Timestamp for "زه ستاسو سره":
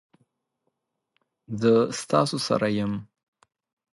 1.59-2.67